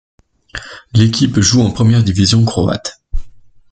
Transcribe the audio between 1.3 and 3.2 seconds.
joue en première division croate.